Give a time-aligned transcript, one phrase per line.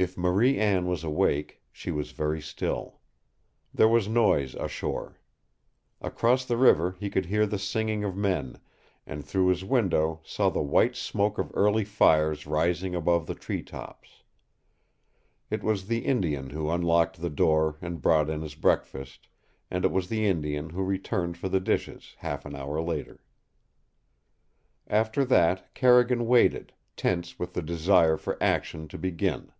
[0.00, 3.00] If Marie Anne was awake, she was very still.
[3.74, 5.20] There was noise ashore.
[6.00, 8.56] Across the river he could hear the singing of men,
[9.06, 13.62] and through his window saw the white smoke of early fires rising above the tree
[13.62, 14.22] tops.
[15.50, 19.28] It was the Indian who unlocked the door and brought in his breakfast,
[19.70, 23.22] and it was the Indian who returned for the dishes half an hour later.
[24.86, 29.52] After that Carrigan waited, tense with the desire for action to begin.